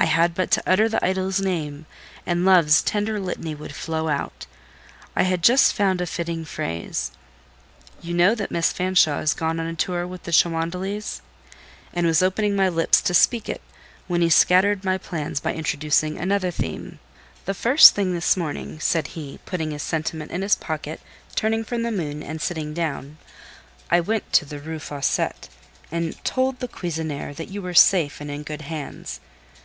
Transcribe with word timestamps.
I 0.00 0.04
had 0.04 0.32
but 0.32 0.52
to 0.52 0.62
utter 0.64 0.88
the 0.88 1.04
idol's 1.04 1.40
name, 1.40 1.84
and 2.24 2.44
love's 2.44 2.82
tender 2.84 3.18
litany 3.18 3.56
would 3.56 3.74
flow 3.74 4.06
out. 4.06 4.46
I 5.16 5.24
had 5.24 5.42
just 5.42 5.72
found 5.74 6.00
a 6.00 6.06
fitting 6.06 6.44
phrase, 6.44 7.10
"You 8.00 8.14
know 8.14 8.36
that 8.36 8.52
Miss 8.52 8.70
Fanshawe 8.72 9.18
is 9.18 9.34
gone 9.34 9.58
on 9.58 9.66
a 9.66 9.74
tour 9.74 10.06
with 10.06 10.22
the 10.22 10.30
Cholmondeleys," 10.30 11.20
and 11.92 12.06
was 12.06 12.22
opening 12.22 12.54
my 12.54 12.68
lips 12.68 13.02
to 13.02 13.12
speak 13.12 13.46
to 13.46 13.54
it, 13.54 13.62
when 14.06 14.20
he 14.22 14.30
scattered 14.30 14.84
my 14.84 14.98
plans 14.98 15.40
by 15.40 15.52
introducing 15.52 16.16
another 16.16 16.52
theme. 16.52 17.00
"The 17.44 17.52
first 17.52 17.96
thing 17.96 18.14
this 18.14 18.36
morning," 18.36 18.78
said 18.78 19.08
he, 19.18 19.40
putting 19.46 19.72
his 19.72 19.82
sentiment 19.82 20.30
in 20.30 20.42
his 20.42 20.54
pocket, 20.54 21.00
turning 21.34 21.64
from 21.64 21.82
the 21.82 21.90
moon, 21.90 22.22
and 22.22 22.40
sitting 22.40 22.72
down, 22.72 23.18
"I 23.90 23.98
went 23.98 24.32
to 24.34 24.44
the 24.44 24.60
Rue 24.60 24.78
Fossette, 24.78 25.48
and 25.90 26.22
told 26.24 26.60
the 26.60 26.68
cuisinière 26.68 27.34
that 27.34 27.48
you 27.48 27.60
were 27.60 27.74
safe 27.74 28.20
and 28.20 28.30
in 28.30 28.44
good 28.44 28.62
hands. 28.62 29.18